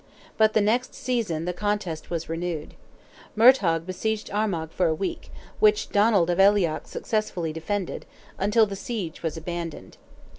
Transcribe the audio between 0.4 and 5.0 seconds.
the next season the contest was renewed. Murtogh besieged Armagh for a